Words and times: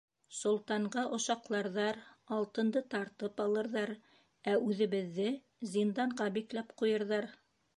Солтанға 0.35 1.01
ошаҡларҙар, 1.17 1.99
алтынды 2.39 2.83
тартып 2.93 3.43
алырҙар, 3.45 3.93
ә 4.55 4.57
үҙебеҙҙе 4.71 5.29
зинданға 5.75 6.31
бикләп 6.41 6.75
ҡуйырҙар. 6.83 7.31